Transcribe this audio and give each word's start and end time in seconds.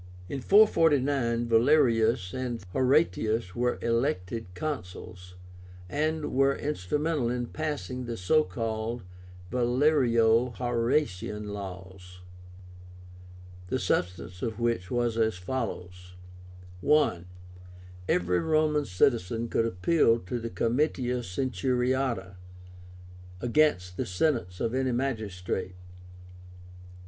In 0.27 0.41
449 0.41 1.47
Valerius 1.47 2.33
and 2.33 2.63
Horatius 2.73 3.53
were 3.55 3.77
elected 3.83 4.47
Consuls, 4.55 5.35
and 5.87 6.33
were 6.33 6.55
instrumental 6.55 7.29
in 7.29 7.45
passing 7.45 8.05
the 8.05 8.17
so 8.17 8.43
called 8.43 9.03
VALERIO 9.51 10.55
HORATIAN 10.55 11.49
laws, 11.49 12.21
the 13.67 13.77
substance 13.77 14.41
of 14.41 14.59
which 14.59 14.89
was 14.89 15.17
as 15.19 15.35
follows: 15.37 16.15
I. 16.83 17.25
Every 18.09 18.39
Roman 18.39 18.85
citizen 18.85 19.49
could 19.49 19.67
appeal 19.67 20.17
to 20.17 20.39
the 20.39 20.49
Comitia 20.49 21.19
Centuriáta 21.19 22.37
against 23.39 23.97
the 23.97 24.07
sentence 24.07 24.59
of 24.59 24.73
any 24.73 24.93
magistrate. 24.93 25.75